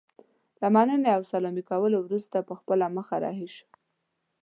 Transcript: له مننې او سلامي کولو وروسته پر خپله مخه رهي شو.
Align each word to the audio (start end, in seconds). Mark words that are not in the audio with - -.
له 0.61 0.67
مننې 0.75 1.09
او 1.17 1.21
سلامي 1.31 1.63
کولو 1.69 1.97
وروسته 2.01 2.37
پر 2.47 2.55
خپله 2.61 2.85
مخه 2.97 3.15
رهي 3.25 3.47
شو. 3.55 3.67